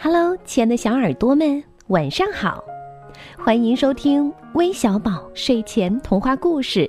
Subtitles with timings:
[0.00, 2.62] Hello，亲爱的小耳朵们，晚上好！
[3.36, 6.88] 欢迎收听微小宝睡前童话故事，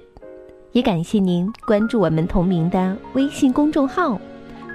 [0.74, 4.22] 也感谢您关注我们同名的微信公众号。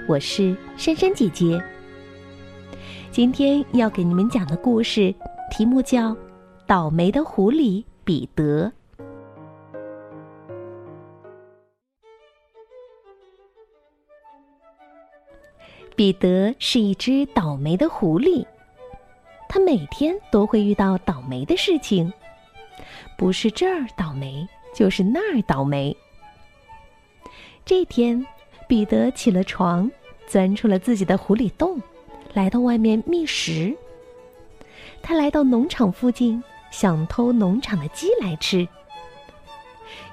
[0.05, 1.63] 我是珊珊姐姐。
[3.09, 5.15] 今天要给你们讲的故事
[5.49, 6.09] 题目叫
[6.67, 8.65] 《倒霉的狐狸彼得》。
[15.95, 18.45] 彼得是一只倒霉的狐狸，
[19.47, 22.11] 他每天都会遇到倒霉的事情，
[23.17, 25.95] 不是这儿倒霉，就是那儿倒霉。
[27.63, 28.25] 这天，
[28.67, 29.89] 彼得起了床，
[30.27, 31.81] 钻出了自己的狐狸洞，
[32.33, 33.73] 来到外面觅食。
[35.01, 38.67] 他来到农场附近，想偷农场的鸡来吃。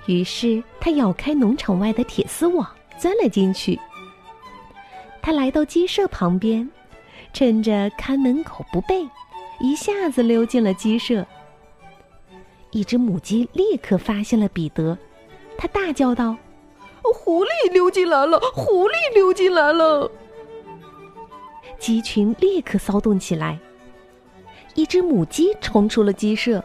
[0.07, 3.79] 于是，他咬开农场外的铁丝网，钻了进去。
[5.23, 6.69] 他来到鸡舍旁边，
[7.33, 9.09] 趁着看门狗不备，
[9.61, 11.25] 一下子溜进了鸡舍。
[12.73, 14.99] 一只母鸡立刻发现了彼得，
[15.57, 16.37] 它大叫道
[17.15, 18.41] ：“狐狸溜进来了！
[18.53, 20.11] 狐狸溜进来了！”
[21.79, 23.59] 鸡群立刻骚动起来。
[24.75, 26.65] 一只母鸡冲出了鸡舍，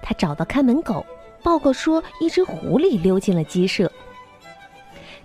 [0.00, 1.04] 它找到看门狗，
[1.42, 3.90] 报告说一只狐狸溜进了鸡舍。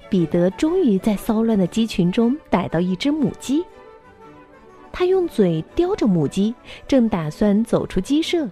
[0.10, 3.64] 彼得终于在骚乱的鸡群中逮到一只母鸡。
[4.92, 6.54] 他用嘴叼着母鸡，
[6.88, 8.50] 正打算走出鸡舍，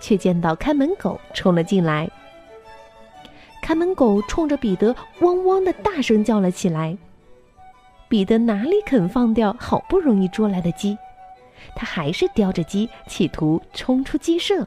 [0.00, 2.10] 却见到看门狗冲了进来。
[3.62, 6.98] 看门狗冲着彼得汪汪的大声叫了起来。
[8.08, 10.98] 彼得哪里肯放掉好不容易捉来的鸡，
[11.76, 14.66] 他还是叼着鸡，企图冲出鸡舍。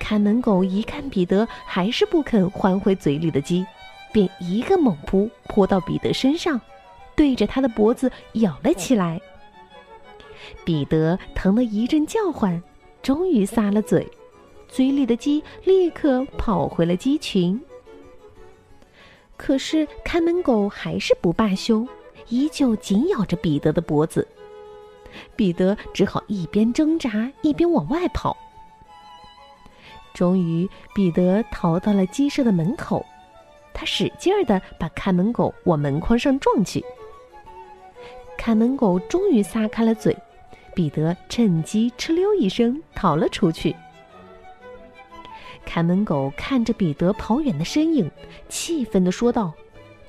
[0.00, 3.64] 看门狗一看彼得还是不肯还回嘴里的鸡。
[4.12, 6.60] 便一个猛扑扑到彼得身上，
[7.16, 9.20] 对着他的脖子咬了起来。
[10.64, 12.62] 彼得疼得一阵叫唤，
[13.02, 14.06] 终于撒了嘴，
[14.68, 17.60] 嘴里的鸡立刻跑回了鸡群。
[19.36, 21.86] 可是看门狗还是不罢休，
[22.28, 24.26] 依旧紧咬着彼得的脖子。
[25.36, 28.36] 彼得只好一边挣扎一边往外跑。
[30.14, 33.04] 终于，彼得逃到了鸡舍的门口。
[33.74, 36.84] 他使劲儿的把看门狗往门框上撞去，
[38.36, 40.16] 看门狗终于撒开了嘴，
[40.74, 43.74] 彼得趁机哧溜一声逃了出去。
[45.64, 48.10] 看门狗看着彼得跑远的身影，
[48.48, 49.52] 气愤的说道：“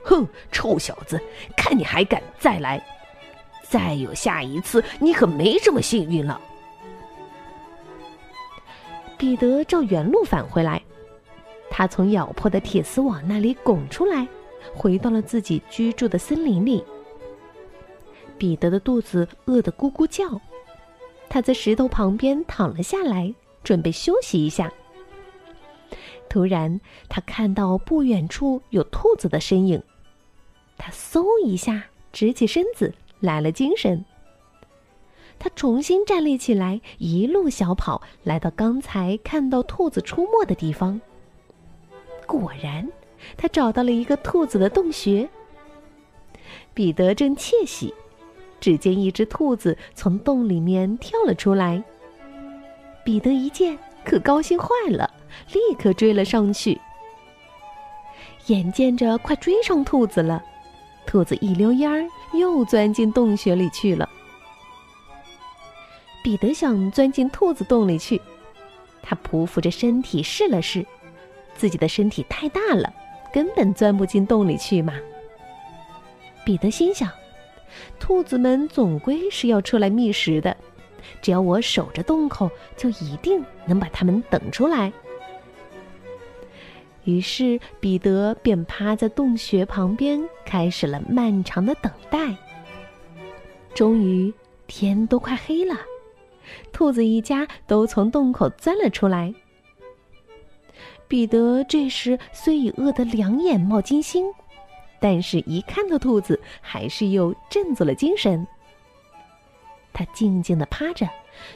[0.03, 1.21] 哼，臭小子，
[1.55, 2.83] 看你还敢再来！
[3.61, 6.41] 再有下一次，你可没这么幸运了。”
[9.17, 10.81] 彼得照原路返回来。
[11.75, 14.27] 他从咬破的铁丝网那里拱出来，
[14.75, 16.83] 回到了自己居住的森林里。
[18.37, 20.39] 彼得的肚子饿得咕咕叫，
[21.27, 24.71] 他在石头旁边躺了下来，准备休息一下。
[26.29, 26.79] 突然，
[27.09, 29.81] 他看到不远处有兔子的身影，
[30.77, 34.05] 他嗖一下直起身子，来了精神。
[35.39, 41.01] 他重新站立起来，一路小跑，来到刚才看到兔子出没的地方。
[42.25, 42.87] 果然，
[43.37, 45.27] 他找到了一个兔子的洞穴。
[46.73, 47.93] 彼得正窃喜，
[48.59, 51.83] 只见一只兔子从洞里面跳了出来。
[53.03, 55.09] 彼得一见，可高兴坏了，
[55.51, 56.79] 立刻追了上去。
[58.47, 60.43] 眼见着快追上兔子了，
[61.05, 64.09] 兔子一溜烟儿又钻进洞穴里去了。
[66.23, 68.21] 彼得想钻进兔子洞里去，
[69.01, 70.85] 他匍匐着身体试了试。
[71.55, 72.93] 自己的身体太大了，
[73.31, 74.93] 根本钻不进洞里去嘛。
[76.45, 77.09] 彼得心想
[77.99, 80.55] ：“兔子们总归是要出来觅食的，
[81.21, 84.91] 只要我守着洞口，就一定能把它们等出来。”
[87.05, 92.33] 于是，彼得便趴在洞穴旁边，开始了漫长的等待。
[93.73, 94.33] 终于，
[94.67, 95.75] 天都快黑了，
[96.71, 99.33] 兔子一家都从洞口钻了出来。
[101.07, 104.25] 彼得这时虽已饿得两眼冒金星，
[104.99, 108.45] 但是一看到兔子，还是又振作了精神。
[109.91, 111.07] 他静静地趴着，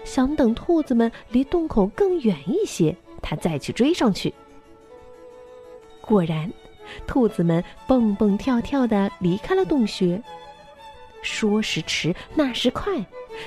[0.04, 4.32] 想等兔子们离洞口更远一些，他再去追上去。
[6.02, 6.52] 果然，
[7.08, 10.22] 兔子们蹦蹦跳跳地离开了洞穴。
[11.24, 13.04] 说时迟，那时快，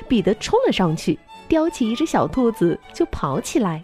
[0.08, 1.16] 彼得冲了上去，
[1.48, 3.80] 叼起一只小兔子就跑起来。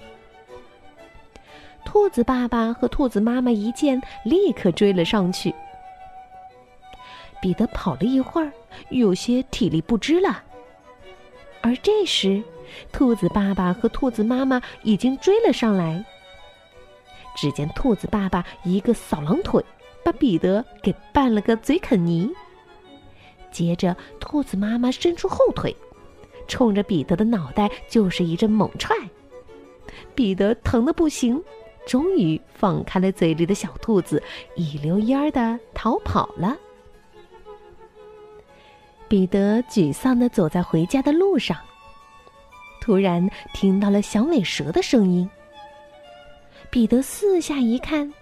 [1.87, 5.55] 兔子爸爸和兔子妈妈一见，立刻追了上去。
[7.41, 8.53] 彼得跑了一会儿，
[8.91, 10.43] 有些体力不支了，
[11.61, 12.43] 而这时，
[12.93, 16.05] 兔子爸爸和兔子妈妈已经追了上来。
[17.37, 19.65] 只见兔子爸爸一个扫狼腿，
[20.05, 22.29] 把彼得给绊了个嘴啃泥。
[23.53, 25.75] 接着，兔子妈妈伸出后腿，
[26.49, 28.97] 冲着彼得的脑袋就是一阵猛踹。
[30.15, 31.43] 彼得疼得不行，
[31.87, 34.23] 终于放开了嘴里的小兔子，
[34.57, 36.57] 一溜烟儿的逃跑了。
[39.09, 41.57] 彼得沮丧的走在回家的路上，
[42.81, 45.31] 突然听到了响尾蛇的声音。
[46.71, 48.13] 彼得四下一看，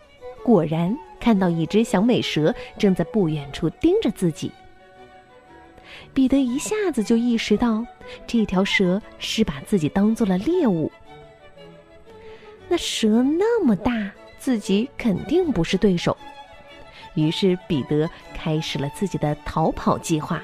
[0.45, 4.53] 果然看到一只响尾蛇正在不远处盯着自己。
[6.13, 7.85] 彼得一下子就意识到，
[8.27, 10.93] 这条蛇是把自己当做了猎物。
[12.75, 16.17] 那蛇那么大，自己肯定不是对手。
[17.15, 20.43] 于是彼得开始了自己的逃跑计划。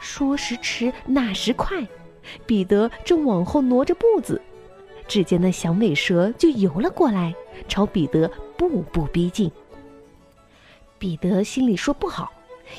[0.00, 1.86] 说时迟，那时快，
[2.44, 4.42] 彼得正往后挪着步子，
[5.06, 7.32] 只见那响尾蛇就游了过来，
[7.68, 9.48] 朝彼得步步逼近。
[10.98, 12.32] 彼得心里说不好，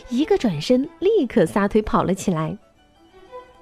[0.09, 2.57] 一个转身，立刻撒腿跑了起来。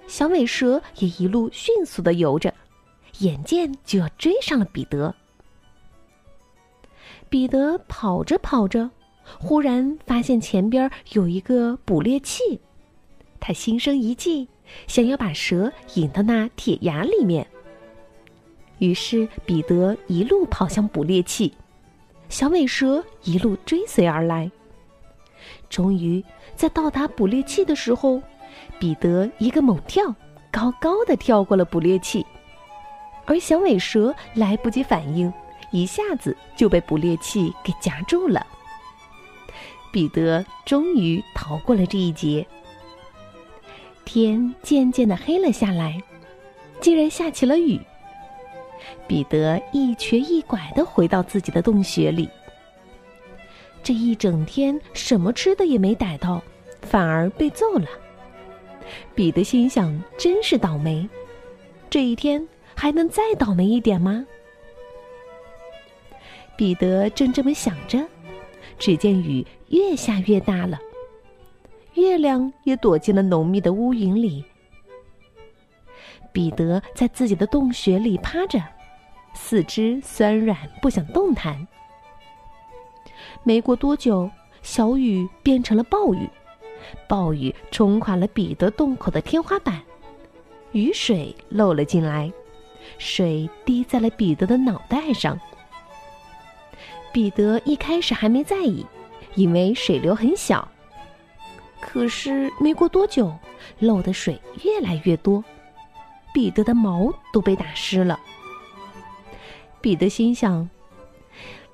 [0.07, 2.51] 响尾蛇也一路迅速的游着。
[3.19, 5.13] 眼见就要追上了彼得，
[7.29, 8.89] 彼得跑着跑着，
[9.39, 12.59] 忽然发现前边有一个捕猎器，
[13.39, 14.47] 他心生一计，
[14.87, 17.45] 想要把蛇引到那铁崖里面。
[18.79, 21.53] 于是彼得一路跑向捕猎器，
[22.29, 24.51] 小尾蛇一路追随而来。
[25.69, 26.23] 终于
[26.55, 28.21] 在到达捕猎器的时候，
[28.79, 30.13] 彼得一个猛跳，
[30.51, 32.25] 高高的跳过了捕猎器。
[33.25, 35.31] 而响尾蛇来不及反应，
[35.71, 38.45] 一下子就被捕猎器给夹住了。
[39.91, 42.45] 彼得终于逃过了这一劫。
[44.05, 46.01] 天渐渐的黑了下来，
[46.81, 47.79] 竟然下起了雨。
[49.07, 52.29] 彼得一瘸一拐的回到自己的洞穴里。
[53.81, 56.41] 这一整天什么吃的也没逮到，
[56.81, 57.87] 反而被揍了。
[59.15, 61.07] 彼得心想：真是倒霉。
[61.89, 62.45] 这一天。
[62.75, 64.25] 还能再倒霉一点吗？
[66.55, 67.99] 彼得正这么想着，
[68.77, 70.79] 只见雨越下越大了，
[71.95, 74.43] 月亮也躲进了浓密的乌云里。
[76.31, 78.61] 彼得在自己的洞穴里趴着，
[79.33, 81.67] 四肢酸软，不想动弹。
[83.43, 84.29] 没过多久，
[84.61, 86.29] 小雨变成了暴雨，
[87.07, 89.81] 暴雨冲垮了彼得洞口的天花板，
[90.71, 92.31] 雨水漏了进来。
[92.97, 95.39] 水滴在了彼得的脑袋上。
[97.11, 98.85] 彼得一开始还没在意，
[99.35, 100.67] 因为水流很小。
[101.79, 103.33] 可是没过多久，
[103.79, 105.43] 漏的水越来越多，
[106.33, 108.19] 彼得的毛都被打湿了。
[109.81, 110.69] 彼得心想：“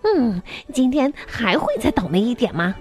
[0.03, 0.41] 嗯，
[0.73, 2.75] 今天还会再倒霉一点吗？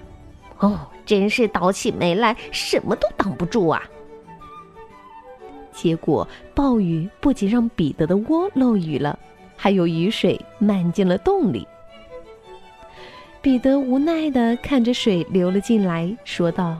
[0.57, 3.83] 哦，真是倒起霉来什么都挡不住啊！”
[5.81, 9.17] 结果，暴雨不仅让彼得的窝漏雨了，
[9.55, 11.65] 还有雨水漫进了洞里。
[13.41, 16.77] 彼得无奈的看着水流了进来，说道：“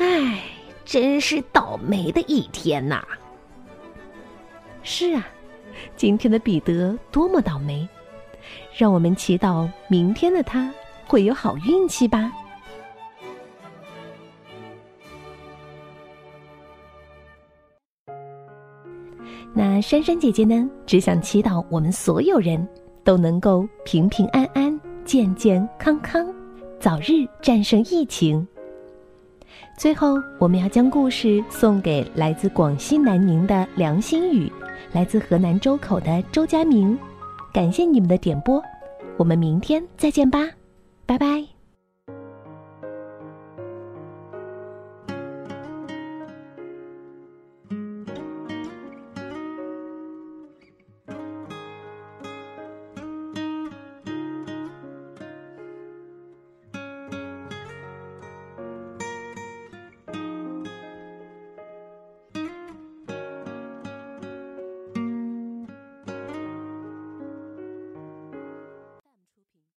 [0.00, 0.42] 唉，
[0.86, 3.06] 真是倒霉的一天呐！”
[4.82, 5.28] 是啊，
[5.94, 7.86] 今天的彼得多么倒霉！
[8.74, 10.72] 让我们祈祷明天的他
[11.06, 12.32] 会有好运气吧。
[19.54, 20.68] 那珊珊姐姐呢？
[20.86, 22.66] 只想祈祷我们所有人
[23.04, 26.26] 都能够平平安安、健健康康，
[26.80, 28.46] 早日战胜疫情。
[29.78, 34.50] 最后，我们要将故事送给来自广西南宁的梁新宇，
[34.92, 36.98] 来自河南周口的周佳明，
[37.52, 38.62] 感谢你们的点播，
[39.18, 40.48] 我们明天再见吧，
[41.04, 41.61] 拜拜。